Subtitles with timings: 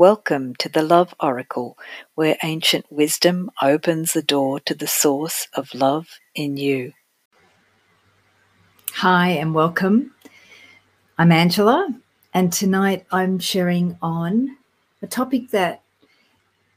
[0.00, 1.76] Welcome to the Love Oracle,
[2.14, 6.94] where ancient wisdom opens the door to the source of love in you.
[8.94, 10.14] Hi, and welcome.
[11.18, 11.94] I'm Angela,
[12.32, 14.56] and tonight I'm sharing on
[15.02, 15.82] a topic that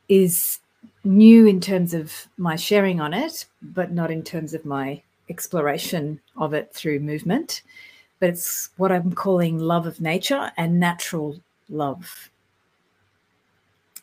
[0.09, 0.59] is
[1.05, 6.19] new in terms of my sharing on it, but not in terms of my exploration
[6.35, 7.61] of it through movement.
[8.19, 12.29] But it's what I'm calling love of nature and natural love.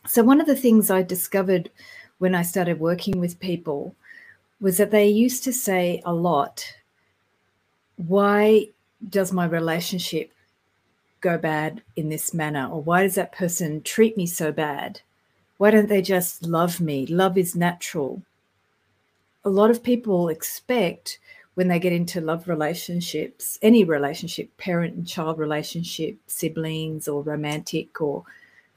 [0.07, 1.71] So, one of the things I discovered
[2.19, 3.95] when I started working with people
[4.61, 6.65] was that they used to say a lot,
[7.97, 8.69] Why
[9.09, 10.33] does my relationship
[11.21, 12.69] go bad in this manner?
[12.71, 15.01] Or why does that person treat me so bad?
[15.59, 17.07] Why don't they just love me?
[17.07, 18.23] Love is natural.
[19.45, 21.19] A lot of people expect
[21.55, 28.01] when they get into love relationships, any relationship, parent and child relationship, siblings or romantic
[28.01, 28.25] or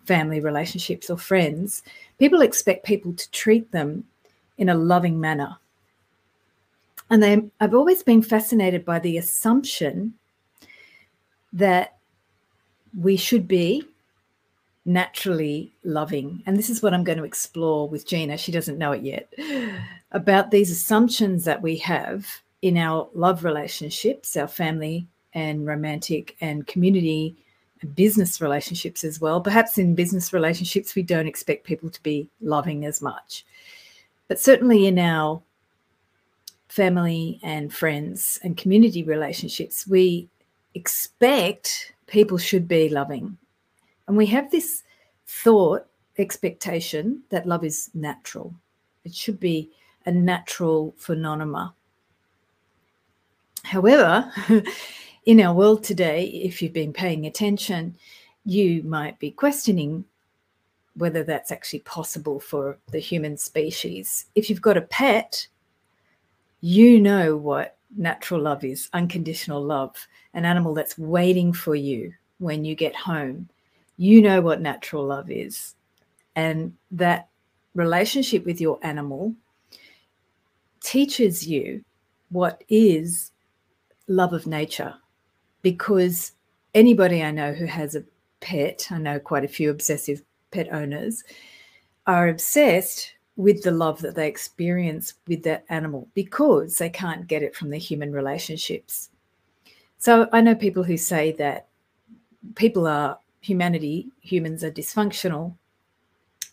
[0.06, 1.84] family relationships or friends,
[2.20, 4.04] people expect people to treat them
[4.58, 5.58] in a loving manner.
[7.09, 10.14] And they, I've always been fascinated by the assumption
[11.52, 11.98] that
[12.98, 13.84] we should be
[14.86, 16.44] naturally loving.
[16.46, 18.38] And this is what I'm going to explore with Gina.
[18.38, 19.34] She doesn't know it yet
[20.12, 22.28] about these assumptions that we have
[22.62, 27.36] in our love relationships, our family and romantic and community
[27.86, 29.42] business relationships as well.
[29.42, 33.45] Perhaps in business relationships, we don't expect people to be loving as much.
[34.28, 35.42] But certainly in our
[36.67, 40.28] family and friends and community relationships, we
[40.73, 43.38] expect people should be loving.
[44.08, 44.84] And we have this
[45.28, 45.86] thought,
[46.18, 48.53] expectation that love is natural.
[49.03, 49.72] It should be
[50.06, 51.72] a natural phenomenon.
[53.64, 54.31] However,
[55.26, 57.96] in our world today, if you've been paying attention,
[58.46, 60.06] you might be questioning
[60.96, 64.25] whether that's actually possible for the human species.
[64.36, 65.47] If you've got a pet,
[66.62, 69.96] you know what natural love is unconditional love,
[70.34, 73.50] an animal that's waiting for you when you get home.
[73.97, 75.76] You know what natural love is.
[76.36, 77.30] And that
[77.76, 79.34] relationship with your animal
[80.81, 81.84] teaches you
[82.30, 83.31] what is
[84.08, 84.96] love of nature
[85.63, 86.34] because
[86.75, 88.03] anybody I know who has a
[88.40, 91.24] pet, I know quite a few obsessive pet owners,
[92.06, 97.41] are obsessed with the love that they experience with that animal because they can't get
[97.41, 99.09] it from the human relationships.
[99.97, 101.68] So I know people who say that
[102.56, 105.56] people are humanity, humans are dysfunctional.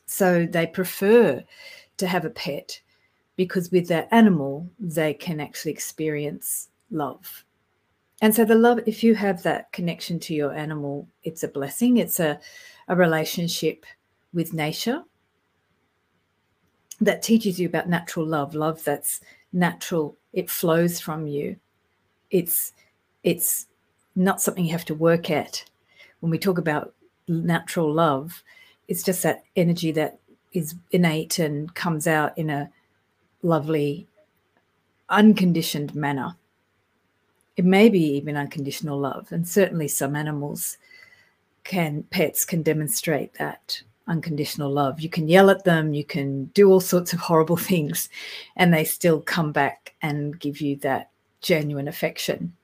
[0.07, 1.45] So they prefer
[1.99, 2.81] to have a pet
[3.37, 7.45] because with that animal, they can actually experience love.
[8.21, 11.97] And so the love, if you have that connection to your animal, it's a blessing.
[11.97, 12.39] It's a,
[12.89, 13.87] a relationship
[14.35, 15.03] with nature
[17.01, 19.21] that teaches you about natural love, love that's
[19.53, 20.17] natural.
[20.33, 21.57] It flows from you.
[22.31, 22.73] It's
[23.25, 23.67] it's
[24.17, 25.65] not something you have to work at.
[26.21, 26.95] When we talk about
[27.27, 28.43] natural love,
[28.89, 30.19] it's just that energy that
[30.53, 32.71] is innate and comes out in a
[33.43, 34.07] lovely,
[35.09, 36.37] unconditioned manner.
[37.61, 40.79] It may be even unconditional love, and certainly some animals
[41.63, 44.99] can, pets can demonstrate that unconditional love.
[44.99, 48.09] You can yell at them, you can do all sorts of horrible things,
[48.57, 51.11] and they still come back and give you that
[51.43, 52.57] genuine affection.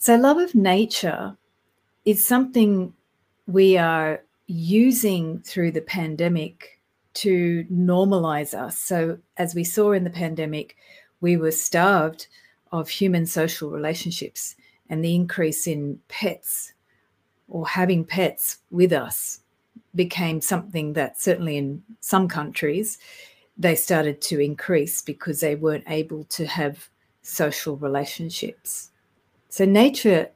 [0.00, 1.36] So, love of nature
[2.04, 2.92] is something
[3.46, 6.80] we are using through the pandemic
[7.22, 8.76] to normalize us.
[8.78, 10.74] So, as we saw in the pandemic,
[11.20, 12.26] we were starved
[12.72, 14.56] of human social relationships
[14.88, 16.72] and the increase in pets
[17.48, 19.40] or having pets with us
[19.94, 22.98] became something that certainly in some countries
[23.58, 26.88] they started to increase because they weren't able to have
[27.22, 28.90] social relationships.
[29.50, 30.30] So, nature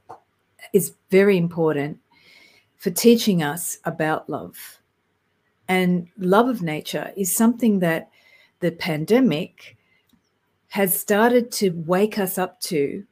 [0.73, 1.97] is very important
[2.77, 4.79] for teaching us about love.
[5.67, 8.09] And love of nature is something that
[8.59, 9.76] the pandemic
[10.77, 13.03] has started to wake us up to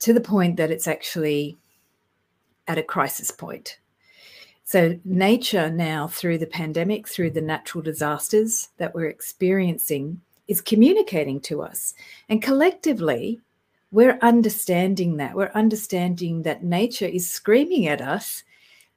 [0.00, 1.56] to the point that it's actually
[2.66, 3.78] at a crisis point.
[4.64, 11.38] So, nature now, through the pandemic, through the natural disasters that we're experiencing, is communicating
[11.42, 11.94] to us.
[12.28, 13.40] And collectively,
[13.92, 15.36] we're understanding that.
[15.36, 18.42] We're understanding that nature is screaming at us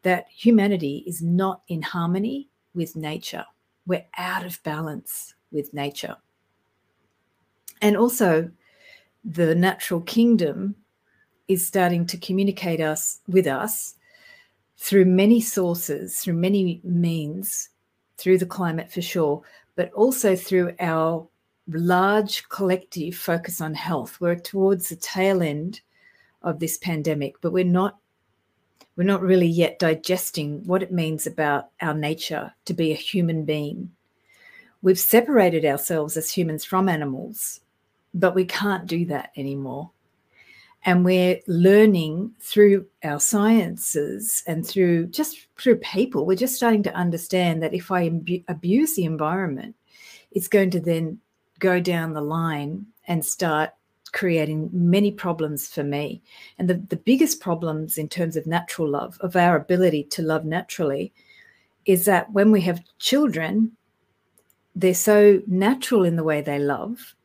[0.02, 3.46] that humanity is not in harmony with nature.
[3.86, 6.18] We're out of balance with nature.
[7.82, 8.50] And also,
[9.24, 10.76] the natural kingdom
[11.48, 13.96] is starting to communicate us with us
[14.78, 17.70] through many sources, through many means,
[18.18, 19.42] through the climate for sure,
[19.76, 21.28] but also through our
[21.68, 24.20] large collective focus on health.
[24.20, 25.82] We're towards the tail end
[26.42, 27.98] of this pandemic, but we're not
[28.96, 33.46] we're not really yet digesting what it means about our nature to be a human
[33.46, 33.92] being.
[34.82, 37.62] We've separated ourselves as humans from animals,
[38.18, 39.92] but we can't do that anymore.
[40.84, 46.94] And we're learning through our sciences and through just through people, we're just starting to
[46.94, 48.12] understand that if I
[48.48, 49.76] abuse the environment,
[50.32, 51.20] it's going to then
[51.60, 53.72] go down the line and start
[54.14, 56.22] creating many problems for me.
[56.58, 60.46] And the, the biggest problems in terms of natural love, of our ability to love
[60.46, 61.14] naturally,
[61.86, 63.72] is that when we have children,
[64.76, 67.16] they're so natural in the way they love.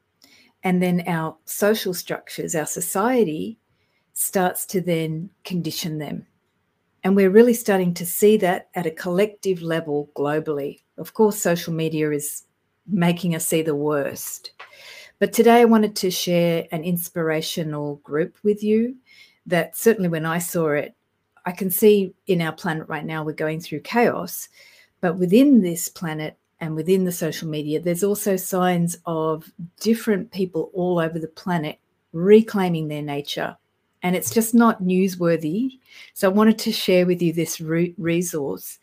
[0.65, 3.59] And then our social structures, our society
[4.13, 6.27] starts to then condition them.
[7.05, 10.83] And we're really starting to see that at a collective level globally.
[10.99, 12.45] Of course, social media is
[12.87, 14.53] making us see the worst.
[15.19, 18.97] But today I wanted to share an inspirational group with you
[19.47, 20.95] that certainly when I saw it,
[21.45, 24.49] I can see in our planet right now we're going through chaos.
[25.01, 30.71] But within this planet and within the social media, there's also signs of different people
[30.73, 31.79] all over the planet
[32.13, 33.57] reclaiming their nature.
[34.03, 35.79] And it's just not newsworthy.
[36.15, 38.79] So I wanted to share with you this re- resource.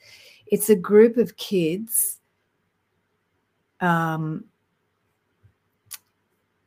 [0.48, 2.20] It's a group of kids
[3.82, 4.46] um,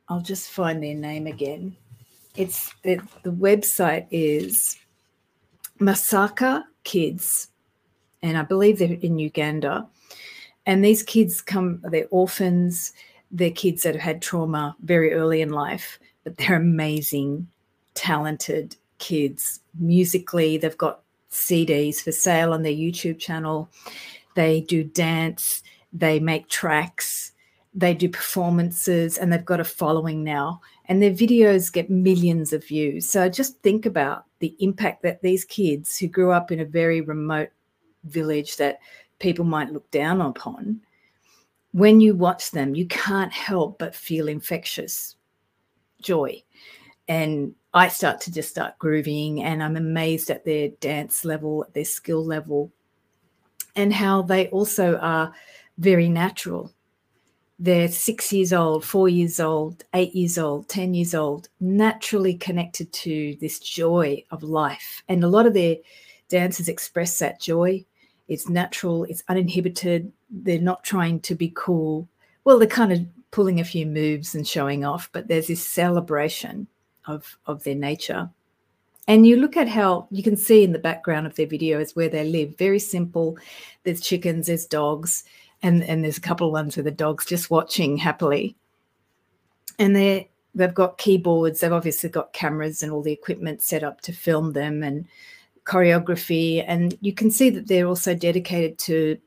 [0.09, 1.75] I'll just find their name again.
[2.35, 4.77] It's it, the website is
[5.79, 7.49] Masaka Kids,
[8.21, 9.87] and I believe they're in Uganda.
[10.65, 12.93] And these kids come, they're orphans,
[13.31, 17.47] they're kids that have had trauma very early in life, but they're amazing,
[17.95, 19.59] talented kids.
[19.79, 21.01] Musically, they've got
[21.31, 23.69] CDs for sale on their YouTube channel.
[24.35, 27.33] They do dance, they make tracks,
[27.73, 30.61] they do performances, and they've got a following now.
[30.85, 33.09] And their videos get millions of views.
[33.09, 37.01] So just think about the impact that these kids who grew up in a very
[37.01, 37.49] remote
[38.03, 38.79] village that
[39.23, 40.81] people might look down upon,
[41.71, 45.15] when you watch them, you can't help but feel infectious
[46.01, 46.43] joy.
[47.07, 51.85] And I start to just start grooving, and I'm amazed at their dance level, their
[51.85, 52.69] skill level,
[53.77, 55.33] and how they also are
[55.77, 56.71] very natural.
[57.59, 62.91] They're six years old, four years old, eight years old, 10 years old, naturally connected
[62.91, 65.01] to this joy of life.
[65.07, 65.77] And a lot of their
[66.27, 67.85] dancers express that joy.
[68.27, 70.11] It's natural, it's uninhibited.
[70.29, 72.07] They're not trying to be cool.
[72.43, 76.67] Well, they're kind of pulling a few moves and showing off, but there's this celebration
[77.05, 78.29] of, of their nature.
[79.07, 82.07] And you look at how you can see in the background of their videos where
[82.07, 82.57] they live.
[82.57, 83.37] Very simple.
[83.83, 85.25] There's chickens, there's dogs,
[85.63, 88.55] and and there's a couple of ones with the dogs just watching happily
[89.79, 94.01] and they they've got keyboards they've obviously got cameras and all the equipment set up
[94.01, 95.07] to film them and
[95.65, 99.17] choreography and you can see that they're also dedicated to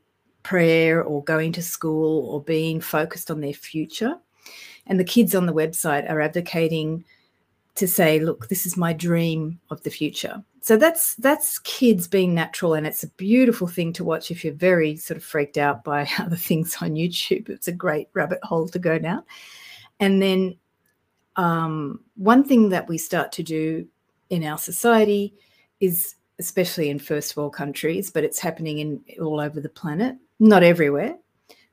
[0.43, 4.15] prayer or going to school or being focused on their future.
[4.85, 7.03] And the kids on the website are advocating
[7.75, 10.43] to say look this is my dream of the future.
[10.61, 14.53] So that's that's kids being natural and it's a beautiful thing to watch if you're
[14.53, 17.49] very sort of freaked out by other things on youtube.
[17.49, 19.23] It's a great rabbit hole to go down.
[19.99, 20.57] And then
[21.35, 23.87] um, one thing that we start to do
[24.29, 25.33] in our society
[25.79, 30.15] is especially in first world countries but it's happening in all over the planet.
[30.39, 31.17] Not everywhere.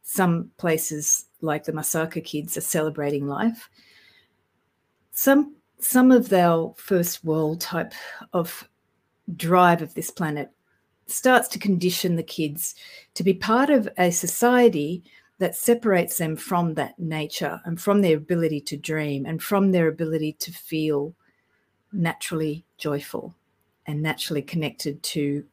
[0.02, 3.68] Some places like the masaka kids are celebrating life.
[5.12, 7.92] Some some of our first world type
[8.32, 8.68] of
[9.36, 10.50] drive of this planet
[11.06, 12.74] starts to condition the kids
[13.14, 15.02] to be part of a society
[15.38, 19.88] that separates them from that nature and from their ability to dream and from their
[19.88, 21.14] ability to feel
[21.92, 23.34] naturally joyful
[23.86, 25.44] and naturally connected to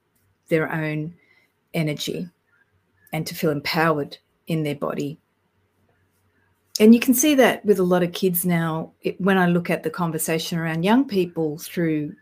[0.48, 1.14] their own
[1.74, 2.30] energy
[3.14, 5.18] and to feel empowered in their body.
[6.80, 8.94] And you can see that with a lot of kids now.
[9.02, 12.14] It, when I look at the conversation around young people through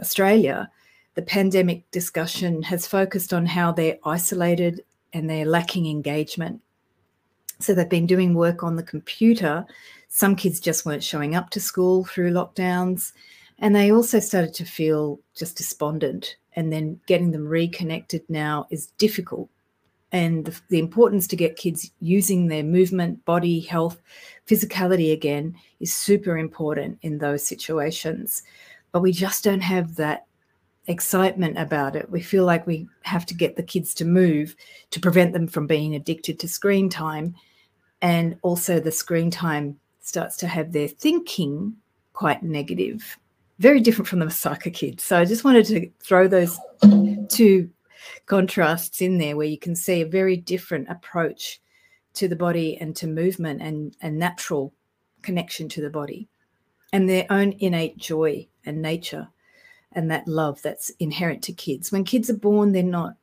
[0.00, 0.70] Australia,
[1.14, 6.60] the pandemic discussion has focused on how they're isolated and they're lacking engagement.
[7.60, 9.66] So they've been doing work on the computer.
[10.08, 13.12] Some kids just weren't showing up to school through lockdowns.
[13.58, 16.36] And they also started to feel just despondent.
[16.54, 19.48] And then getting them reconnected now is difficult.
[20.10, 24.00] And the, the importance to get kids using their movement, body, health,
[24.46, 28.42] physicality again is super important in those situations.
[28.90, 30.26] But we just don't have that
[30.86, 32.10] excitement about it.
[32.10, 34.56] We feel like we have to get the kids to move
[34.90, 37.34] to prevent them from being addicted to screen time.
[38.00, 41.76] And also, the screen time starts to have their thinking
[42.14, 43.18] quite negative,
[43.58, 45.04] very different from the Masaka kids.
[45.04, 46.58] So, I just wanted to throw those
[47.28, 47.70] two
[48.26, 51.60] contrasts in there where you can see a very different approach
[52.14, 54.72] to the body and to movement and, and natural
[55.22, 56.28] connection to the body
[56.92, 59.28] and their own innate joy and nature
[59.92, 61.90] and that love that's inherent to kids.
[61.90, 63.14] When kids are born, they're not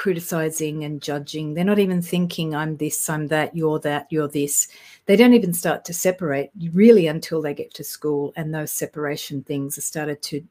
[0.00, 1.52] criticizing and judging.
[1.52, 4.66] They're not even thinking, I'm this, I'm that, you're that, you're this.
[5.04, 9.42] They don't even start to separate really until they get to school, and those separation
[9.42, 10.42] things are started to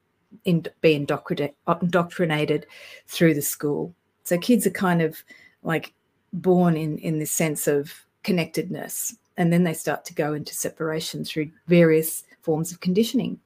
[0.46, 2.68] in, be indoctrinated
[3.08, 3.96] through the school.
[4.24, 5.18] So kids are kind of
[5.64, 5.94] like
[6.32, 7.92] born in in this sense of
[8.22, 13.40] connectedness, and then they start to go into separation through various forms of conditioning.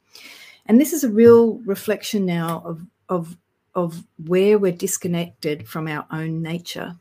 [0.65, 3.37] And this is a real reflection now of of
[3.75, 6.95] of where we're disconnected from our own nature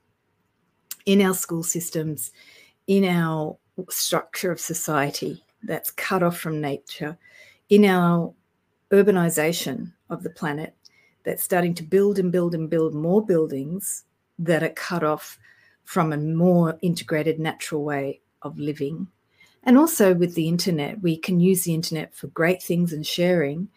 [1.07, 2.33] in our school systems,
[2.87, 3.57] in our
[3.91, 7.17] structure of society that's cut off from nature,
[7.69, 8.33] in our
[8.91, 10.75] urbanization of the planet
[11.25, 14.05] that's starting to build and build and build more buildings
[14.39, 15.39] that are cut off
[15.85, 19.07] from a more integrated natural way of living.
[19.65, 23.69] And also with the internet, we can use the internet for great things and sharing,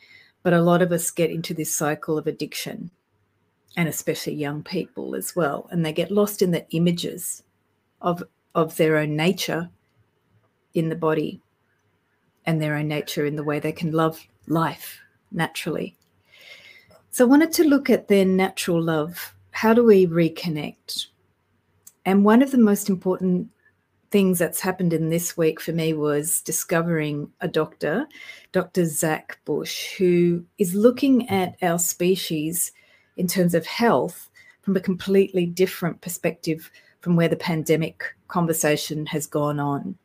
[0.45, 2.91] but a lot of us get into this cycle of addiction,
[3.77, 5.67] and especially young people as well.
[5.71, 7.41] And they get lost in the images
[7.99, 8.21] of,
[8.53, 9.71] of their own nature
[10.75, 11.41] in the body
[12.45, 14.99] and their own nature in the way they can love life
[15.31, 15.97] naturally.
[17.09, 19.33] So I wanted to look at their natural love.
[19.49, 21.07] How do we reconnect?
[22.05, 23.49] And one of the most important
[24.15, 28.07] things that's happened in this week for me was discovering a doctor,
[28.53, 28.85] Dr.
[28.85, 32.71] Zach Bush, who is looking at our species
[33.17, 34.29] in terms of health
[34.61, 39.97] from a completely different perspective from where the pandemic conversation has gone on.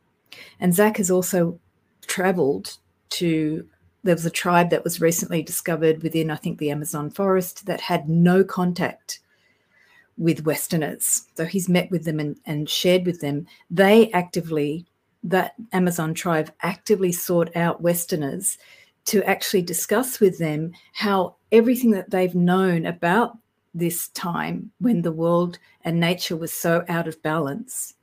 [0.59, 1.61] And Zach has also
[2.09, 2.79] traveled
[3.11, 3.64] to
[4.02, 7.83] there was a tribe that was recently discovered within, I think, the Amazon forest that
[7.83, 9.21] had no contact
[10.21, 11.27] with Westerners.
[11.35, 13.47] So he's met with them and, and shared with them.
[13.71, 14.87] They actively,
[15.25, 18.59] that Amazon tribe actively sought out Westerners
[19.07, 23.39] to actually discuss with them how everything that they've known about
[23.75, 27.95] this time when the world and nature was so out of balance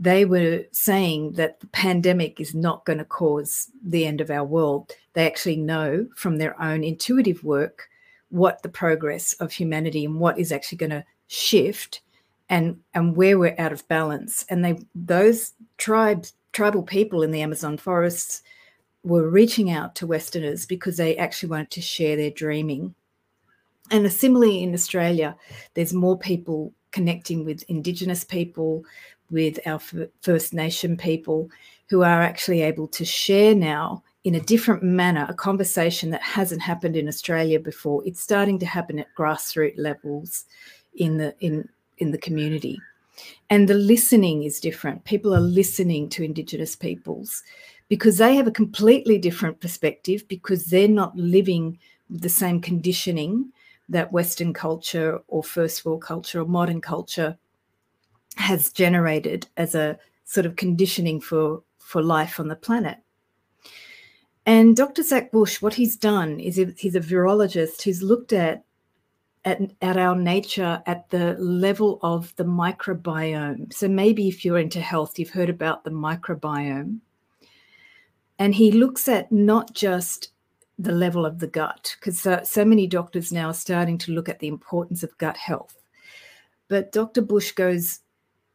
[0.00, 4.44] they were saying that the pandemic is not going to cause the end of our
[4.44, 4.90] world.
[5.12, 7.88] They actually know from their own intuitive work
[8.34, 12.00] what the progress of humanity and what is actually going to shift
[12.48, 14.44] and and where we're out of balance.
[14.50, 18.42] And they those tribes tribal people in the Amazon forests
[19.04, 22.96] were reaching out to Westerners because they actually wanted to share their dreaming.
[23.92, 25.36] And similarly in Australia,
[25.74, 28.84] there's more people connecting with Indigenous people,
[29.30, 29.80] with our
[30.22, 31.50] First Nation people
[31.88, 36.62] who are actually able to share now in a different manner a conversation that hasn't
[36.62, 38.02] happened in Australia before.
[38.06, 40.46] It's starting to happen at grassroots levels
[40.96, 42.80] in the in in the community.
[43.48, 45.04] And the listening is different.
[45.04, 47.44] People are listening to Indigenous peoples
[47.88, 51.78] because they have a completely different perspective because they're not living
[52.10, 53.52] the same conditioning
[53.88, 57.36] that Western culture or first world culture or modern culture
[58.36, 62.98] has generated as a sort of conditioning for, for life on the planet.
[64.46, 65.02] And Dr.
[65.02, 68.64] Zach Bush, what he's done is he's a virologist who's looked at,
[69.44, 73.72] at, at our nature at the level of the microbiome.
[73.72, 76.98] So maybe if you're into health, you've heard about the microbiome.
[78.38, 80.30] And he looks at not just
[80.78, 84.28] the level of the gut, because so, so many doctors now are starting to look
[84.28, 85.76] at the importance of gut health.
[86.68, 87.22] But Dr.
[87.22, 88.00] Bush goes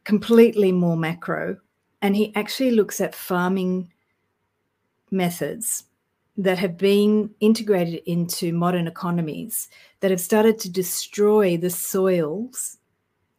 [0.04, 1.56] completely more macro.
[2.02, 3.92] And he actually looks at farming
[5.10, 5.84] methods
[6.36, 9.68] that have been integrated into modern economies
[10.00, 12.78] that have started to destroy the soils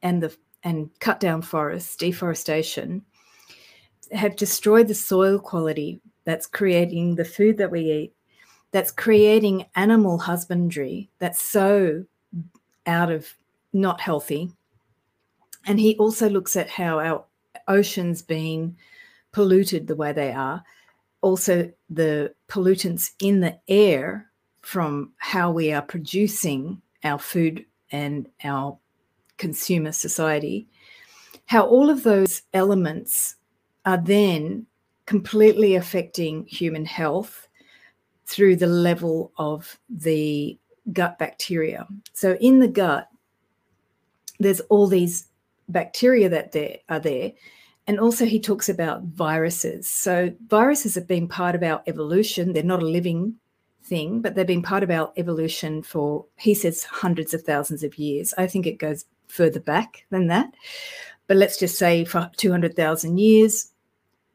[0.01, 3.03] and the and cut down forests, deforestation,
[4.11, 8.13] have destroyed the soil quality that's creating the food that we eat,
[8.71, 12.05] that's creating animal husbandry that's so
[12.85, 13.33] out of
[13.73, 14.51] not healthy.
[15.65, 17.25] And he also looks at how our
[17.67, 18.77] oceans being
[19.31, 20.63] polluted the way they are,
[21.21, 28.77] also the pollutants in the air from how we are producing our food and our
[29.37, 30.67] consumer society,
[31.45, 33.35] how all of those elements
[33.85, 34.65] are then
[35.05, 37.47] completely affecting human health
[38.25, 40.57] through the level of the
[40.93, 41.87] gut bacteria.
[42.13, 43.09] So in the gut,
[44.39, 45.27] there's all these
[45.67, 47.33] bacteria that there are there.
[47.87, 49.89] And also he talks about viruses.
[49.89, 52.53] So viruses have been part of our evolution.
[52.53, 53.35] They're not a living
[53.83, 57.97] thing, but they've been part of our evolution for, he says, hundreds of thousands of
[57.97, 58.33] years.
[58.37, 60.53] I think it goes further back than that.
[61.27, 63.71] But let's just say for 200,000 years,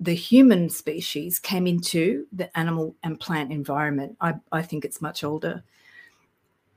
[0.00, 4.17] the human species came into the animal and plant environment.
[4.21, 5.62] I, I think it's much older.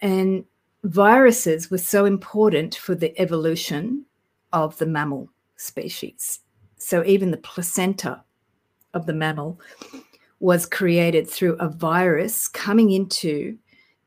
[0.02, 0.46] And
[0.84, 4.06] viruses were so important for the evolution
[4.54, 6.40] of the mammal species.
[6.80, 8.24] So even the placenta
[8.94, 9.60] of the mammal
[10.40, 13.58] was created through a virus coming into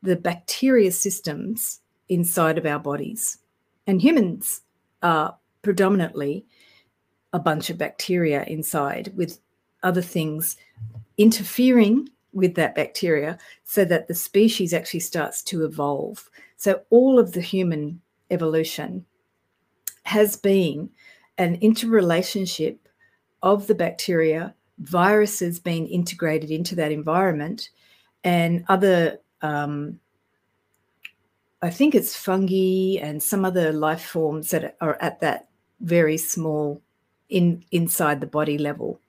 [0.01, 3.37] the bacteria systems inside of our bodies.
[3.87, 4.61] And humans
[5.01, 6.45] are predominantly
[7.31, 9.39] a bunch of bacteria inside with
[9.83, 10.57] other things
[11.17, 16.29] interfering with that bacteria so that the species actually starts to evolve.
[16.57, 18.01] So, all of the human
[18.31, 19.05] evolution
[20.03, 20.89] has been
[21.37, 22.87] an interrelationship
[23.41, 27.69] of the bacteria, viruses being integrated into that environment,
[28.23, 29.99] and other, um,
[31.61, 35.49] I think it's fungi and some other life forms that are at that
[35.81, 36.81] very small
[37.29, 38.99] in inside the body level.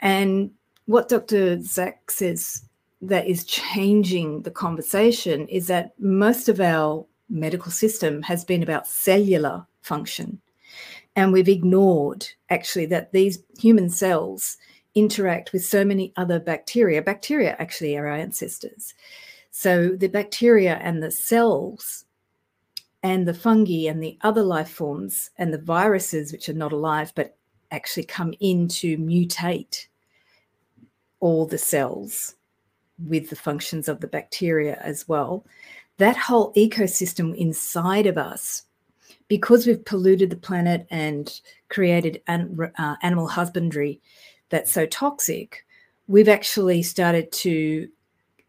[0.00, 0.52] And
[0.86, 1.60] what Dr.
[1.62, 2.62] Zach says
[3.02, 8.86] that is changing the conversation is that most of our medical system has been about
[8.86, 10.40] cellular function.
[11.20, 14.56] And we've ignored actually that these human cells
[14.94, 17.02] interact with so many other bacteria.
[17.02, 18.94] Bacteria actually are our ancestors.
[19.50, 22.06] So the bacteria and the cells
[23.02, 27.12] and the fungi and the other life forms and the viruses, which are not alive
[27.14, 27.36] but
[27.70, 29.88] actually come in to mutate
[31.20, 32.34] all the cells
[32.98, 35.44] with the functions of the bacteria as well.
[35.98, 38.62] That whole ecosystem inside of us,
[39.30, 44.00] because we've polluted the planet and created an, uh, animal husbandry
[44.48, 45.64] that's so toxic,
[46.08, 47.88] we've actually started to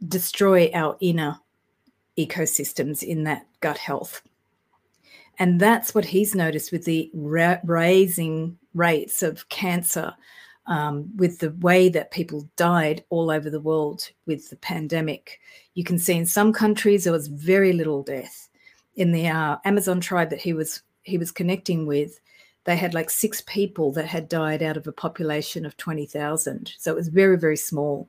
[0.08, 1.38] destroy our inner
[2.18, 4.24] ecosystems in that gut health.
[5.38, 10.12] And that's what he's noticed with the ra- raising rates of cancer,
[10.66, 15.40] um, with the way that people died all over the world with the pandemic.
[15.76, 18.50] You can see in some countries there was very little death.
[18.96, 22.20] In the uh, Amazon tribe that he was he was connecting with,
[22.66, 26.74] they had like six people that had died out of a population of twenty thousand.
[26.78, 28.08] So it was very very small,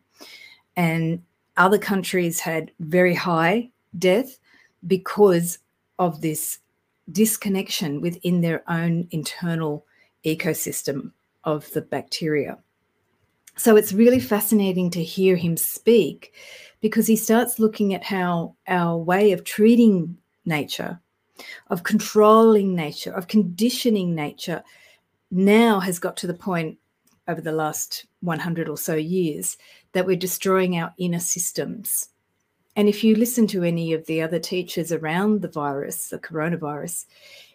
[0.77, 1.23] and
[1.57, 4.38] other countries had very high death
[4.87, 5.59] because
[5.99, 6.59] of this
[7.11, 9.85] disconnection within their own internal
[10.25, 11.12] ecosystem
[11.45, 12.59] of the bacteria.
[13.57, 16.33] So it's really fascinating to hear him speak
[16.81, 21.00] because he starts looking at how our way of treating nature,
[21.68, 24.62] of controlling nature, of conditioning nature
[25.31, 26.78] now has got to the point
[27.28, 29.57] over the last 100 or so years
[29.92, 32.09] that we're destroying our inner systems.
[32.76, 37.07] And if you listen to any of the other teachers around the virus, the coronavirus,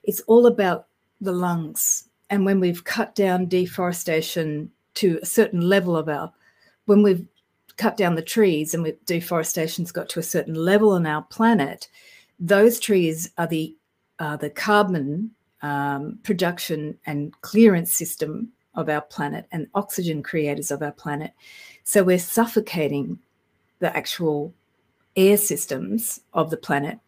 [0.04, 0.88] it's all about
[1.22, 2.10] the lungs.
[2.30, 6.32] And when we've cut down deforestation to a certain level of our,
[6.86, 7.26] when we've
[7.78, 11.90] cut down the trees and deforestation's got to a certain level on our planet,
[12.40, 13.76] those trees are the
[14.20, 20.82] uh, the carbon um, production and clearance system of our planet and oxygen creators of
[20.82, 21.32] our planet.
[21.84, 23.20] So we're suffocating
[23.80, 24.54] the actual
[25.16, 27.00] air systems of the planet.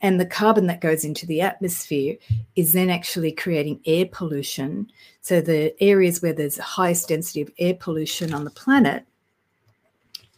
[0.00, 2.16] And the carbon that goes into the atmosphere
[2.56, 4.90] is then actually creating air pollution.
[5.22, 9.06] So, the areas where there's the highest density of air pollution on the planet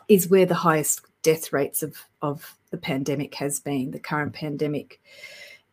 [0.09, 5.01] is where the highest death rates of, of the pandemic has been, the current pandemic.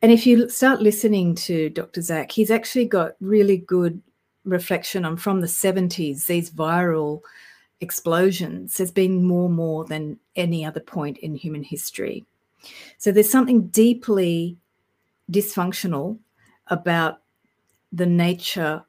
[0.01, 2.01] And if you start listening to Dr.
[2.01, 4.01] Zach, he's actually got really good
[4.45, 7.21] reflection on from the 70s, these viral
[7.81, 12.25] explosions has been more more than any other point in human history.
[12.97, 14.57] So there's something deeply
[15.31, 16.17] dysfunctional
[16.67, 17.21] about
[17.91, 18.83] the nature,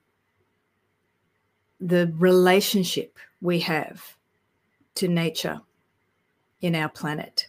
[1.79, 4.16] the relationship we have
[4.94, 5.61] to nature
[6.64, 7.46] in our planet.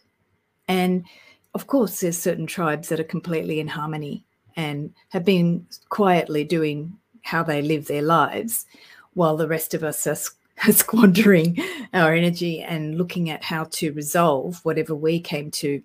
[0.67, 1.05] And
[1.53, 4.25] of course, there's certain tribes that are completely in harmony
[4.57, 8.65] and have been quietly doing how they live their lives,
[9.13, 10.05] while the rest of us
[10.67, 11.57] are squandering
[11.93, 15.81] our energy and looking at how to resolve whatever we came to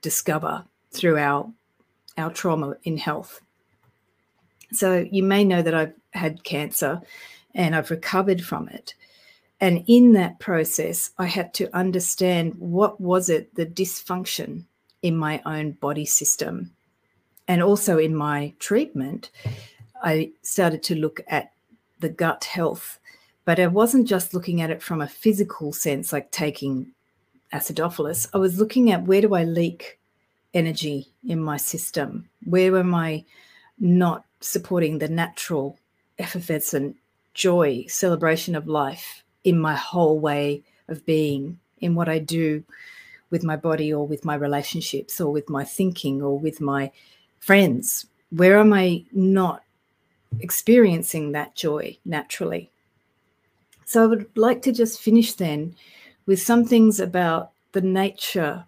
[0.00, 1.52] discover through our
[2.16, 3.40] our trauma in health.
[4.72, 7.00] So you may know that I've had cancer
[7.54, 8.94] and I've recovered from it.
[9.60, 14.64] And in that process, I had to understand what was it, the dysfunction
[15.02, 16.70] in my own body system.
[17.46, 19.30] And also in my treatment,
[20.02, 21.52] I started to look at
[21.98, 22.98] the gut health,
[23.44, 26.92] but I wasn't just looking at it from a physical sense, like taking
[27.52, 28.28] acidophilus.
[28.32, 29.98] I was looking at where do I leak
[30.54, 32.30] energy in my system?
[32.44, 33.24] Where am I
[33.78, 35.78] not supporting the natural
[36.18, 36.96] effervescent
[37.34, 42.62] joy, celebration of life in my whole way of being, in what I do
[43.30, 46.90] with my body or with my relationships or with my thinking or with my
[47.38, 48.06] friends?
[48.30, 49.62] Where am I not
[50.40, 52.70] experiencing that joy naturally?
[53.84, 55.74] So I would like to just finish then
[56.26, 58.64] with some things about the nature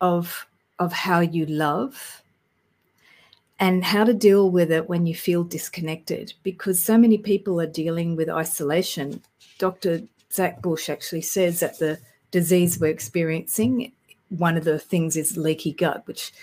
[0.00, 0.46] of,
[0.78, 2.22] of how you love
[3.58, 7.66] and how to deal with it when you feel disconnected because so many people are
[7.66, 9.22] dealing with isolation.
[9.64, 10.02] Dr.
[10.30, 11.98] Zach Bush actually says that the
[12.30, 13.92] disease we're experiencing,
[14.28, 16.34] one of the things is leaky gut, which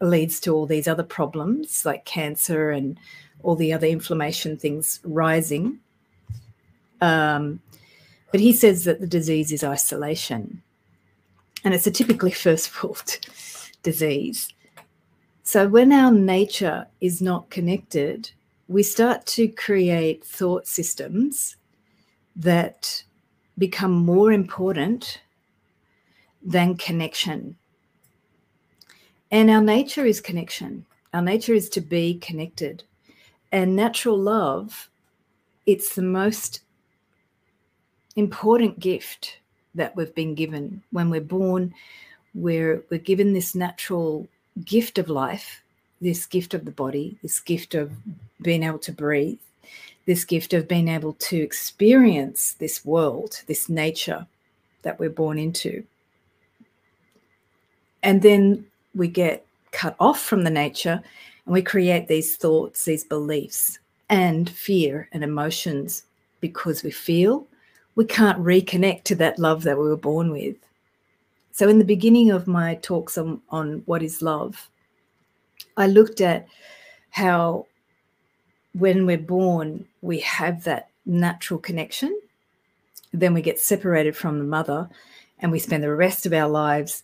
[0.00, 3.00] leads to all these other problems like cancer and
[3.42, 5.80] all the other inflammation things rising.
[7.00, 7.60] Um,
[8.30, 10.62] but he says that the disease is isolation.
[11.64, 13.18] And it's a typically first world
[13.82, 14.54] disease.
[15.42, 18.30] So when our nature is not connected,
[18.68, 21.56] we start to create thought systems
[22.36, 23.04] that
[23.58, 25.20] become more important
[26.42, 27.56] than connection.
[29.30, 30.84] And our nature is connection.
[31.14, 32.82] Our nature is to be connected.
[33.50, 34.88] And natural love,
[35.66, 36.60] it's the most
[38.16, 39.38] important gift
[39.74, 40.82] that we've been given.
[40.90, 41.74] When we're born,
[42.34, 44.26] we're, we're given this natural
[44.64, 45.62] gift of life,
[46.00, 47.92] this gift of the body, this gift of
[48.40, 49.38] being able to breathe,
[50.06, 54.26] this gift of being able to experience this world, this nature
[54.82, 55.84] that we're born into.
[58.02, 61.02] And then we get cut off from the nature
[61.44, 66.04] and we create these thoughts, these beliefs, and fear and emotions
[66.40, 67.46] because we feel
[67.94, 70.56] we can't reconnect to that love that we were born with.
[71.52, 74.68] So, in the beginning of my talks on, on what is love,
[75.76, 76.48] I looked at
[77.10, 77.66] how
[78.74, 82.20] when we're born, we have that natural connection.
[83.12, 84.88] Then we get separated from the mother
[85.38, 87.02] and we spend the rest of our lives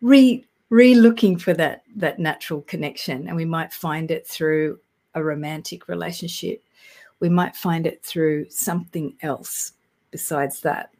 [0.00, 4.78] re re-looking for that that natural connection and we might find it through
[5.14, 6.62] a romantic relationship
[7.20, 9.72] we might find it through something else
[10.10, 10.90] besides that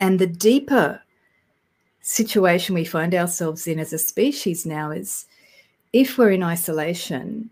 [0.00, 1.00] and the deeper
[2.02, 5.24] situation we find ourselves in as a species now is
[5.94, 7.48] if we're in isolation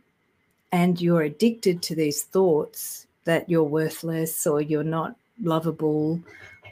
[0.73, 6.21] and you're addicted to these thoughts that you're worthless or you're not lovable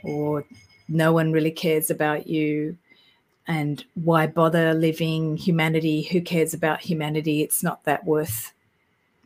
[0.03, 0.43] or
[0.89, 2.77] no one really cares about you
[3.47, 6.03] and why bother living humanity?
[6.03, 7.41] Who cares about humanity?
[7.41, 8.53] It's not that worth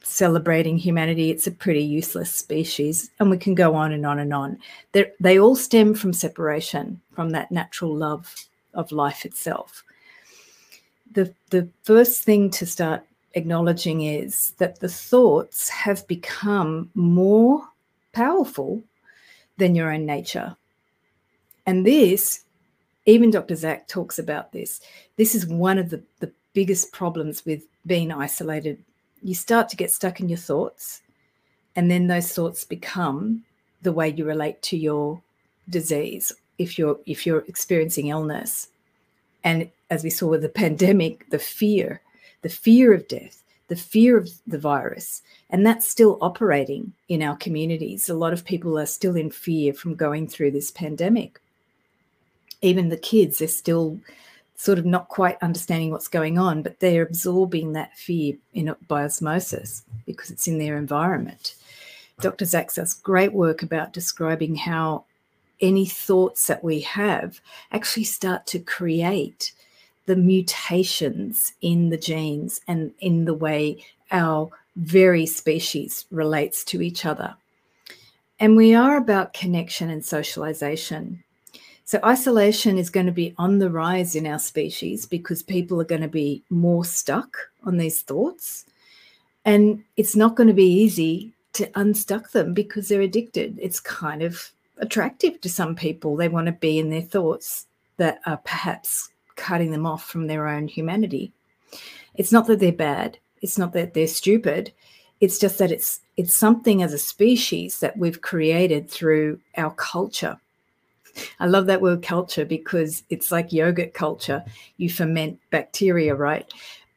[0.03, 1.31] celebrating humanity.
[1.31, 4.59] It's a pretty useless species and we can go on and on and on.
[4.91, 8.35] They're, they all stem from separation from that natural love
[8.73, 9.83] of life itself.
[11.11, 13.03] The the first thing to start
[13.35, 17.61] acknowledging is that the thoughts have become more
[18.13, 18.81] powerful
[19.57, 20.55] than your own nature.
[21.65, 22.45] And this,
[23.05, 23.55] even Dr.
[23.55, 24.81] Zach talks about this.
[25.17, 28.81] This is one of the, the biggest problems with being isolated.
[29.21, 31.01] You start to get stuck in your thoughts,
[31.75, 33.43] and then those thoughts become
[33.81, 35.21] the way you relate to your
[35.69, 38.69] disease if you're if you're experiencing illness.
[39.43, 42.01] And as we saw with the pandemic, the fear
[42.41, 45.21] the fear of death, the fear of the virus.
[45.49, 48.09] And that's still operating in our communities.
[48.09, 51.39] A lot of people are still in fear from going through this pandemic.
[52.61, 53.99] Even the kids are still
[54.55, 59.03] sort of not quite understanding what's going on, but they're absorbing that fear in by
[59.03, 61.55] osmosis because it's in their environment.
[62.21, 62.45] Dr.
[62.45, 65.03] Zach does great work about describing how
[65.61, 69.53] any thoughts that we have actually start to create
[70.05, 77.05] the mutations in the genes and in the way our very species relates to each
[77.05, 77.35] other.
[78.39, 81.23] And we are about connection and socialization.
[81.85, 85.85] So, isolation is going to be on the rise in our species because people are
[85.85, 88.65] going to be more stuck on these thoughts.
[89.45, 93.57] And it's not going to be easy to unstuck them because they're addicted.
[93.61, 96.15] It's kind of attractive to some people.
[96.15, 100.47] They want to be in their thoughts that are perhaps cutting them off from their
[100.47, 101.31] own humanity.
[102.15, 103.17] It's not that they're bad.
[103.41, 104.71] It's not that they're stupid.
[105.19, 110.39] It's just that it's it's something as a species that we've created through our culture.
[111.39, 114.43] I love that word culture because it's like yogurt culture.
[114.77, 116.51] You ferment bacteria, right?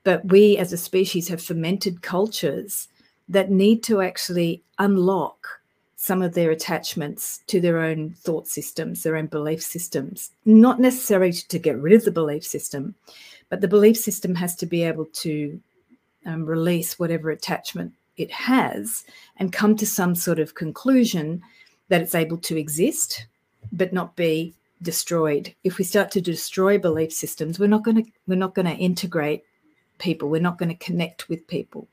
[0.05, 2.89] But we as a species have fermented cultures
[3.29, 5.58] that need to actually unlock
[6.01, 11.33] some of their attachments to their own thought systems, their own belief systems, not necessarily
[11.33, 12.95] to get rid of the belief system,
[13.49, 15.61] but the belief system has to be able to
[16.25, 19.05] um, release whatever attachment it has
[19.39, 21.43] and come to some sort of conclusion
[21.89, 23.27] that it's able to exist
[23.73, 25.53] but not be destroyed.
[25.65, 28.77] If we start to destroy belief systems we're not going to we're not going to
[28.77, 29.43] integrate
[29.99, 30.29] people.
[30.29, 31.89] We're not going to connect with people.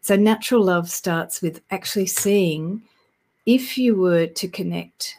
[0.00, 2.82] So natural love starts with actually seeing
[3.46, 5.16] if you were to connect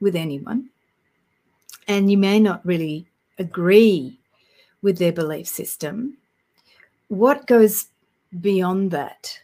[0.00, 0.68] with anyone
[1.88, 3.06] and you may not really
[3.38, 4.18] agree
[4.82, 6.16] with their belief system
[7.08, 7.88] what goes
[8.40, 9.38] beyond that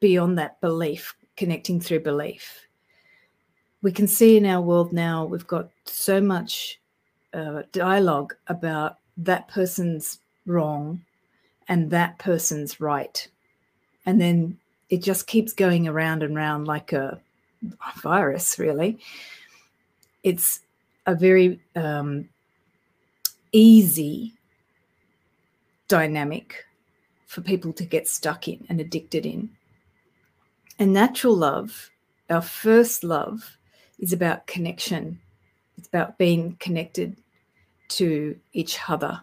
[0.00, 2.66] beyond that belief connecting through belief?
[3.82, 6.80] We can see in our world now we've got so much
[7.32, 11.02] uh, dialogue about that person's wrong
[11.68, 13.28] and that person's right
[14.04, 17.20] and then it just keeps going around and around like a
[18.02, 18.98] virus really
[20.22, 20.60] it's
[21.06, 22.28] a very um,
[23.52, 24.34] easy
[25.88, 26.64] dynamic
[27.26, 29.50] for people to get stuck in and addicted in.
[30.78, 31.90] And natural love,
[32.28, 33.56] our first love,
[33.98, 35.20] is about connection.
[35.78, 37.16] It's about being connected
[37.88, 39.20] to each other.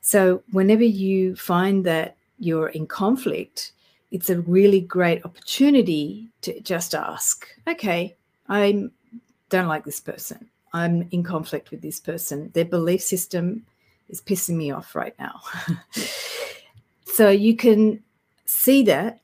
[0.00, 3.72] So, whenever you find that you're in conflict,
[4.10, 8.16] it's a really great opportunity to just ask, okay,
[8.48, 8.88] I
[9.50, 10.48] don't like this person.
[10.72, 12.50] I'm in conflict with this person.
[12.54, 13.64] Their belief system
[14.08, 15.40] is pissing me off right now.
[17.04, 18.02] so you can
[18.44, 19.20] see that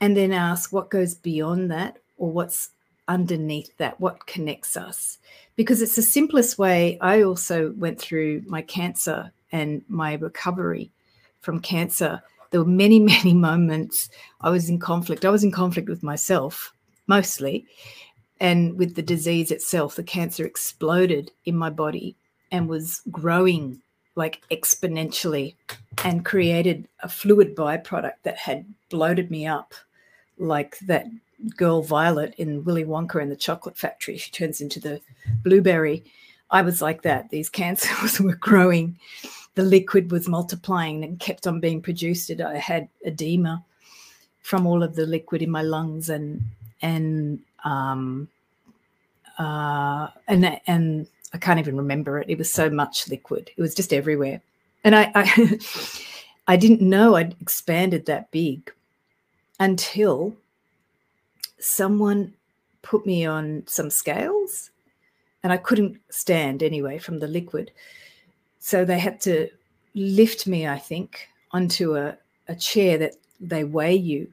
[0.00, 2.70] and then ask what goes beyond that or what's
[3.08, 5.18] underneath that, what connects us.
[5.56, 6.98] Because it's the simplest way.
[7.00, 10.90] I also went through my cancer and my recovery
[11.40, 12.22] from cancer.
[12.50, 14.08] There were many, many moments
[14.40, 15.24] I was in conflict.
[15.24, 16.72] I was in conflict with myself
[17.06, 17.66] mostly
[18.40, 19.96] and with the disease itself.
[19.96, 22.16] The cancer exploded in my body
[22.50, 23.80] and was growing
[24.16, 25.54] like exponentially
[26.04, 29.74] and created a fluid byproduct that had bloated me up
[30.38, 31.06] like that
[31.56, 34.16] girl Violet in Willy Wonka in the chocolate factory.
[34.16, 35.00] She turns into the
[35.42, 36.04] blueberry.
[36.50, 37.30] I was like that.
[37.30, 38.98] These cancers were growing.
[39.60, 42.30] The liquid was multiplying and kept on being produced.
[42.30, 43.62] I had edema
[44.40, 46.40] from all of the liquid in my lungs and
[46.80, 48.26] and um,
[49.38, 52.30] uh, and and I can't even remember it.
[52.30, 53.50] It was so much liquid.
[53.54, 54.40] It was just everywhere.
[54.82, 55.58] And I I,
[56.48, 58.72] I didn't know I'd expanded that big
[59.58, 60.34] until
[61.58, 62.32] someone
[62.80, 64.70] put me on some scales
[65.42, 67.72] and I couldn't stand anyway from the liquid.
[68.60, 69.48] So they had to
[69.94, 74.32] lift me, I think, onto a, a chair that they weigh you.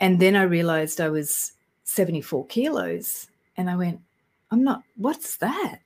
[0.00, 1.52] And then I realized I was
[1.84, 3.28] 74 kilos.
[3.56, 4.00] And I went,
[4.50, 5.78] I'm not, what's that?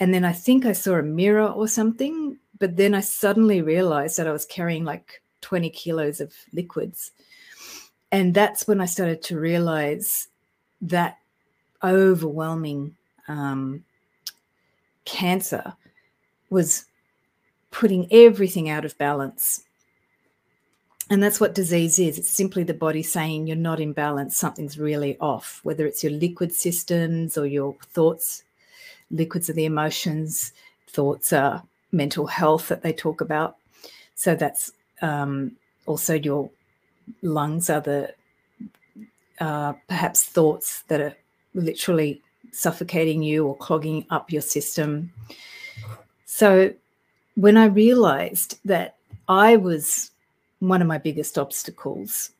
[0.00, 4.16] And then I think I saw a mirror or something, but then I suddenly realized
[4.18, 7.12] that I was carrying like 20 kilos of liquids.
[8.10, 10.28] And that's when I started to realize
[10.80, 11.18] that
[11.82, 12.96] overwhelming
[13.28, 13.84] um,
[15.04, 15.74] cancer
[16.50, 16.86] was
[17.74, 19.64] putting everything out of balance.
[21.10, 22.18] And that's what disease is.
[22.18, 26.12] It's simply the body saying you're not in balance, something's really off, whether it's your
[26.12, 28.44] liquid systems or your thoughts
[29.10, 30.52] liquids are the emotions,
[30.88, 33.56] thoughts are mental health that they talk about.
[34.14, 35.52] So that's um,
[35.84, 36.50] also your
[37.22, 38.14] lungs are the
[39.40, 41.14] uh, perhaps thoughts that are
[41.54, 45.12] literally suffocating you or clogging up your system.
[46.24, 46.72] So
[47.36, 48.96] when I realized that
[49.28, 50.10] I was
[50.60, 52.30] one of my biggest obstacles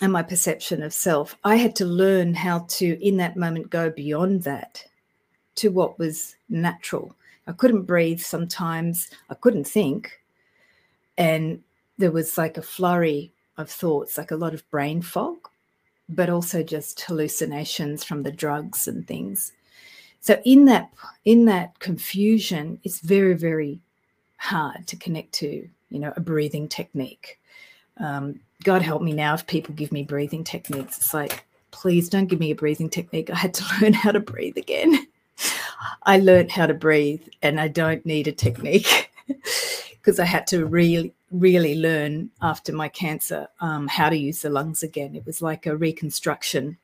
[0.00, 3.90] and my perception of self, I had to learn how to, in that moment, go
[3.90, 4.84] beyond that
[5.56, 7.14] to what was natural.
[7.46, 10.20] I couldn't breathe sometimes, I couldn't think.
[11.16, 11.62] And
[11.96, 15.36] there was like a flurry of thoughts, like a lot of brain fog,
[16.08, 19.52] but also just hallucinations from the drugs and things.
[20.20, 20.90] So in that
[21.24, 23.80] in that confusion, it's very, very
[24.38, 27.38] hard to connect to, you know, a breathing technique.
[27.98, 30.96] Um, God help me now if people give me breathing techniques.
[30.96, 33.30] It's like, please don't give me a breathing technique.
[33.30, 35.06] I had to learn how to breathe again.
[36.04, 40.66] I learned how to breathe and I don't need a technique because I had to
[40.66, 45.14] really, really learn after my cancer um, how to use the lungs again.
[45.14, 46.78] It was like a reconstruction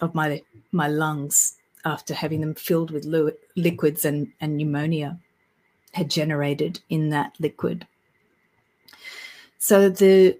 [0.00, 3.04] of my my lungs after having them filled with
[3.56, 5.18] liquids and, and pneumonia
[5.92, 7.86] had generated in that liquid.
[9.58, 10.38] So the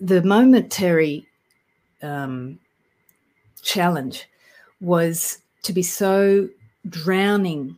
[0.00, 1.26] the momentary
[2.02, 2.58] um,
[3.62, 4.26] challenge
[4.80, 6.48] was to be so
[6.88, 7.76] drowning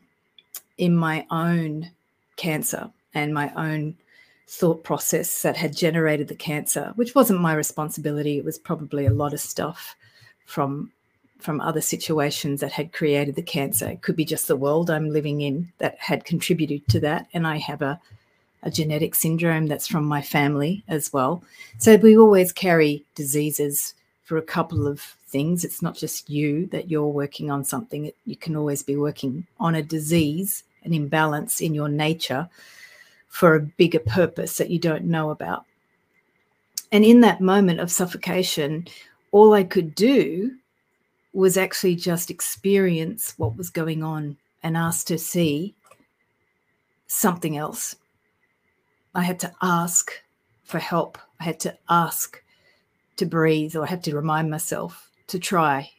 [0.78, 1.90] in my own
[2.36, 3.96] cancer and my own
[4.46, 8.38] thought process that had generated the cancer, which wasn't my responsibility.
[8.38, 9.96] It was probably a lot of stuff
[10.44, 10.92] from
[11.42, 13.88] from other situations that had created the cancer.
[13.88, 17.26] It could be just the world I'm living in that had contributed to that.
[17.34, 18.00] And I have a,
[18.62, 21.42] a genetic syndrome that's from my family as well.
[21.78, 25.64] So we always carry diseases for a couple of things.
[25.64, 29.74] It's not just you that you're working on something, you can always be working on
[29.74, 32.48] a disease, an imbalance in your nature
[33.28, 35.64] for a bigger purpose that you don't know about.
[36.92, 38.86] And in that moment of suffocation,
[39.32, 40.52] all I could do
[41.32, 45.74] was actually just experience what was going on and ask to see
[47.06, 47.96] something else.
[49.14, 50.12] I had to ask
[50.64, 51.18] for help.
[51.40, 52.42] I had to ask
[53.16, 55.90] to breathe, or I had to remind myself to try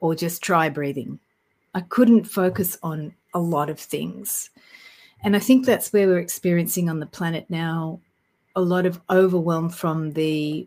[0.00, 1.18] or just try breathing.
[1.74, 4.50] I couldn't focus on a lot of things.
[5.22, 8.00] And I think that's where we're experiencing on the planet now
[8.56, 10.66] a lot of overwhelm from the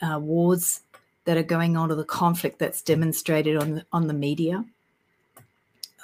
[0.00, 0.80] uh, wars
[1.24, 4.64] that are going on or the conflict that's demonstrated on the, on the media.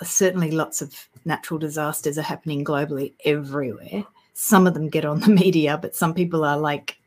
[0.02, 4.04] Certainly, lots of natural disasters are happening globally everywhere.
[4.34, 6.98] Some of them get on the media, but some people are like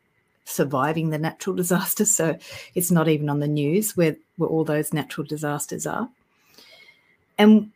[0.44, 2.04] surviving the natural disaster.
[2.04, 2.38] So
[2.74, 6.08] it's not even on the news where, where all those natural disasters are.
[7.38, 7.70] And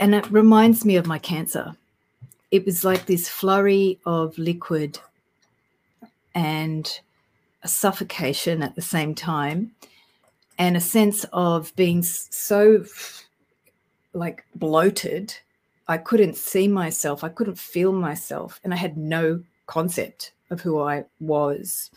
[0.00, 1.76] and it reminds me of my cancer.
[2.50, 4.98] It was like this flurry of liquid
[6.34, 7.00] and
[7.62, 9.72] a suffocation at the same time
[10.58, 12.84] and a sense of being so
[14.12, 15.34] like bloated.
[15.88, 17.24] I couldn't see myself.
[17.24, 21.90] I couldn't feel myself and i had no concept of who i was.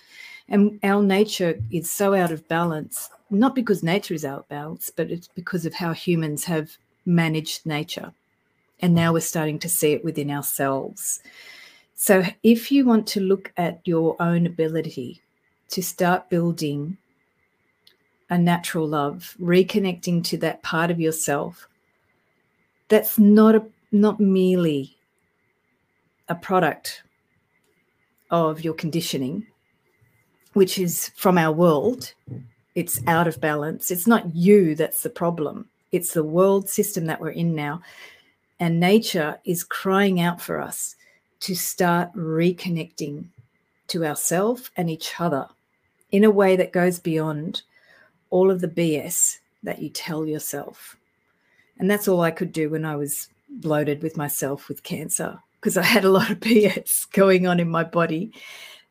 [0.49, 4.91] And our nature is so out of balance not because nature is out of balance
[4.95, 8.13] but it's because of how humans have managed nature.
[8.80, 11.21] And now we're starting to see it within ourselves.
[11.95, 15.21] So if you want to look at your own ability
[15.74, 16.98] to start building
[18.30, 21.68] a natural love, reconnecting to that part of yourself
[22.90, 24.96] that's not a not merely
[26.30, 27.02] a product
[28.30, 29.48] of your conditioning,
[30.54, 32.14] which is from our world.
[32.76, 33.90] It's out of balance.
[33.90, 35.70] It's not you that's the problem.
[35.92, 37.82] It's the world system that we're in now.
[38.60, 40.96] And nature is crying out for us
[41.42, 43.26] to start reconnecting
[43.88, 45.48] to ourselves and each other
[46.13, 47.63] in a way that goes beyond
[48.30, 50.95] all of the BS that you tell yourself.
[51.80, 55.76] And that's all I could do when I was bloated with myself with cancer because
[55.76, 58.32] I had a lot of BS going on in my body.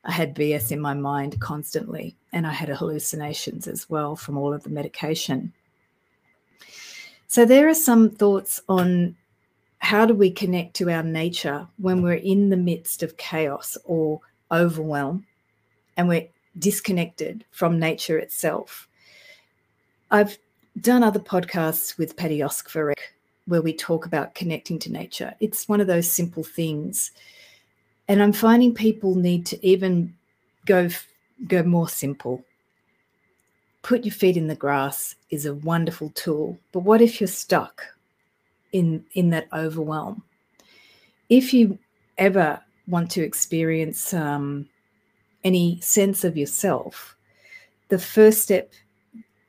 [0.04, 4.52] I had BS in my mind constantly, and I had hallucinations as well from all
[4.52, 5.52] of the medication.
[7.28, 9.14] So, there are some thoughts on
[9.78, 14.20] how do we connect to our nature when we're in the midst of chaos or
[14.50, 15.24] overwhelm
[15.96, 18.88] and we're disconnected from nature itself.
[20.10, 20.38] I've
[20.80, 22.94] done other podcasts with Patty Oskvarek
[23.46, 25.34] where we talk about connecting to nature.
[25.40, 27.10] It's one of those simple things.
[28.08, 30.14] And I'm finding people need to even
[30.66, 30.88] go
[31.48, 32.44] go more simple.
[33.82, 36.58] Put your feet in the grass is a wonderful tool.
[36.70, 37.82] But what if you're stuck
[38.72, 40.22] in in that overwhelm?
[41.28, 41.78] If you
[42.18, 44.68] ever want to experience um,
[45.44, 47.16] any sense of yourself,
[47.88, 48.72] the first step,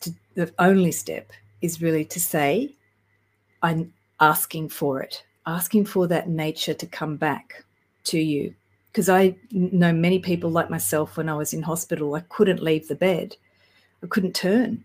[0.02, 2.74] to, the only step, is really to say,
[3.62, 7.64] I'm asking for it, asking for that nature to come back
[8.06, 8.54] to you.
[8.92, 12.88] Because I know many people like myself when I was in hospital, I couldn't leave
[12.88, 13.36] the bed,
[14.04, 14.84] I couldn't turn.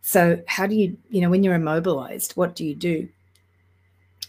[0.00, 3.08] So, how do you, you know, when you're immobilized, what do you do?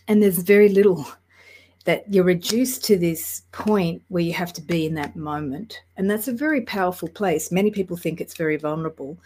[0.08, 1.08] And there's very little
[1.88, 5.80] that you're reduced to this point where you have to be in that moment.
[5.96, 7.50] And that's a very powerful place.
[7.50, 9.18] Many people think it's very vulnerable,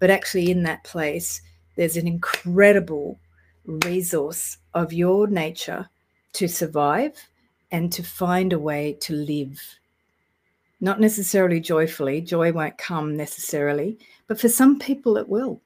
[0.00, 1.42] but actually, in that place,
[1.76, 3.18] there's an incredible
[3.66, 5.90] resource of your nature
[6.32, 7.12] to survive
[7.70, 9.60] and to find a way to live.
[10.80, 15.60] Not necessarily joyfully, joy won't come necessarily, but for some people it will.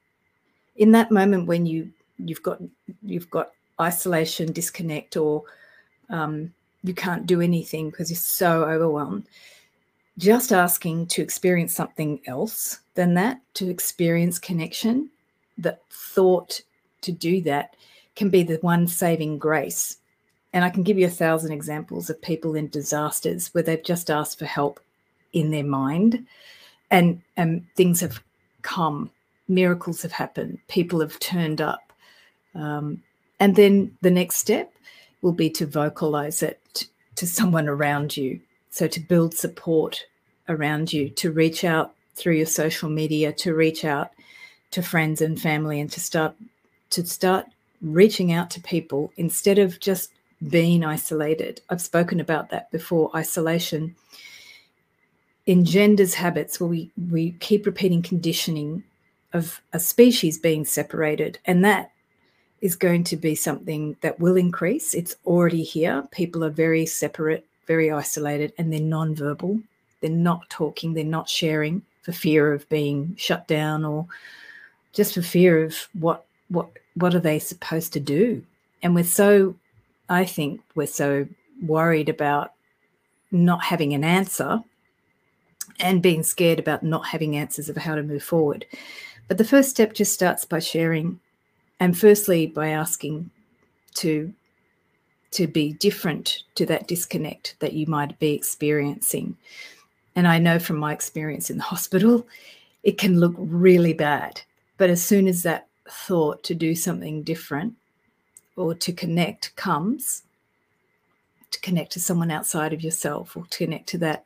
[0.74, 2.58] In that moment when you you've got
[3.04, 5.44] you've got isolation, disconnect, or
[6.10, 6.52] um,
[6.82, 9.26] you can't do anything because you're so overwhelmed.
[10.18, 15.10] Just asking to experience something else than that, to experience connection,
[15.58, 16.60] that thought
[17.02, 17.76] to do that
[18.16, 19.96] can be the one saving grace.
[20.52, 24.10] And I can give you a thousand examples of people in disasters where they've just
[24.10, 24.80] asked for help
[25.32, 26.26] in their mind
[26.90, 28.20] and, and things have
[28.62, 29.10] come,
[29.48, 31.92] miracles have happened, people have turned up.
[32.54, 33.02] Um,
[33.38, 34.72] and then the next step
[35.22, 38.40] will be to vocalize it to someone around you.
[38.70, 40.06] So to build support
[40.48, 44.10] around you, to reach out through your social media, to reach out
[44.70, 46.34] to friends and family and to start
[46.90, 47.46] to start
[47.80, 50.10] reaching out to people instead of just
[50.48, 51.60] being isolated.
[51.70, 53.14] I've spoken about that before.
[53.14, 53.94] Isolation
[55.46, 58.84] engenders habits where we, we keep repeating conditioning
[59.32, 61.38] of a species being separated.
[61.44, 61.92] And that
[62.60, 64.94] is going to be something that will increase.
[64.94, 66.06] It's already here.
[66.10, 69.60] People are very separate, very isolated, and they're non-verbal.
[70.00, 74.06] They're not talking, they're not sharing for fear of being shut down or
[74.92, 78.42] just for fear of what what what are they supposed to do?
[78.82, 79.54] And we're so
[80.08, 81.28] I think we're so
[81.62, 82.52] worried about
[83.30, 84.62] not having an answer
[85.78, 88.66] and being scared about not having answers of how to move forward.
[89.28, 91.20] But the first step just starts by sharing
[91.80, 93.30] and firstly by asking
[93.94, 94.32] to
[95.32, 99.36] to be different to that disconnect that you might be experiencing.
[100.16, 102.26] And I know from my experience in the hospital,
[102.82, 104.42] it can look really bad.
[104.76, 107.74] But as soon as that thought to do something different
[108.56, 110.22] or to connect comes,
[111.52, 114.24] to connect to someone outside of yourself or to connect to that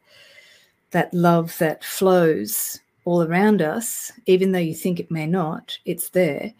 [0.91, 6.09] that love that flows all around us, even though you think it may not, it's
[6.11, 6.55] there,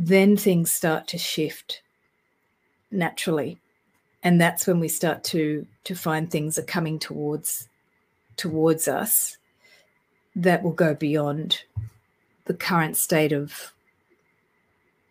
[0.00, 1.82] then things start to shift
[2.92, 3.58] naturally.
[4.22, 7.68] And that's when we start to to find things are coming towards
[8.36, 9.36] towards us
[10.36, 11.62] that will go beyond
[12.44, 13.72] the current state of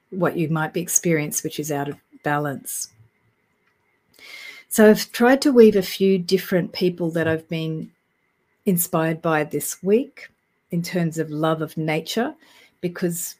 [0.09, 2.89] what you might be experiencing, which is out of balance.
[4.69, 7.91] So I've tried to weave a few different people that I've been
[8.65, 10.29] inspired by this week
[10.71, 12.35] in terms of love of nature,
[12.79, 13.35] because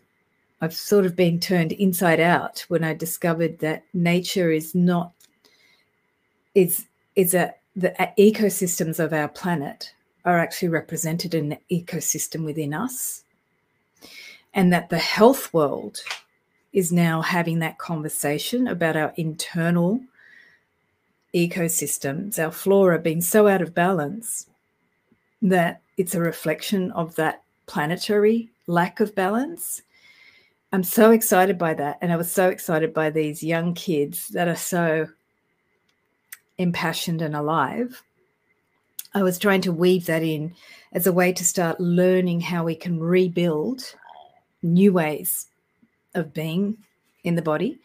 [0.61, 5.11] I've sort of been turned inside out when I discovered that nature is not
[6.55, 9.93] is is a the ecosystems of our planet
[10.25, 13.23] are actually represented in the ecosystem within us
[14.53, 15.99] and that the health world
[16.73, 20.01] is now having that conversation about our internal
[21.33, 24.47] ecosystems, our flora being so out of balance
[25.41, 29.83] that it's a reflection of that planetary lack of balance.
[30.77, 31.97] I'm so excited by that.
[32.01, 35.07] And I was so excited by these young kids that are so
[36.59, 38.03] impassioned and alive.
[39.15, 40.53] I was trying to weave that in
[40.93, 43.95] as a way to start learning how we can rebuild
[44.61, 45.47] new ways
[46.13, 46.77] of being
[47.23, 47.79] in the body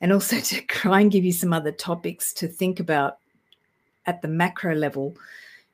[0.00, 3.18] and also to try and give you some other topics to think about
[4.06, 5.14] at the macro level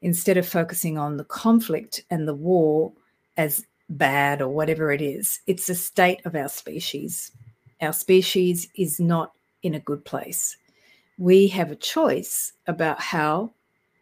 [0.03, 2.93] instead of focusing on the conflict and the war
[3.37, 5.41] as bad or whatever it is.
[5.47, 7.32] It's a state of our species.
[7.80, 9.32] Our species is not
[9.62, 10.57] in a good place.
[11.18, 13.53] We have a choice about how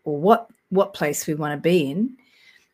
[0.04, 2.16] or what what place we want to be in,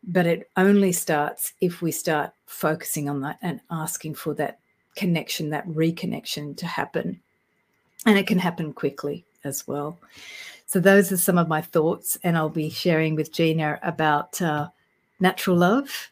[0.04, 4.58] but it only starts if we start focusing on that and asking for that
[4.96, 7.20] connection, that reconnection to happen.
[8.06, 9.98] And it can happen quickly as well.
[10.66, 14.68] So, those are some of my thoughts, and I'll be sharing with Gina about uh,
[15.18, 16.10] natural love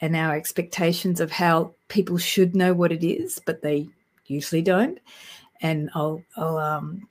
[0.00, 3.88] and our expectations of how people should know what it is, but they
[4.26, 4.98] usually don't.
[5.62, 7.08] And I'll, I'll um,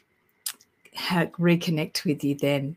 [0.95, 2.75] ha- reconnect with you then.